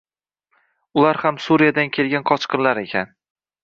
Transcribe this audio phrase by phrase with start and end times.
[1.01, 3.19] Ular ham Suriyadan kelgan qochqinlar ekan.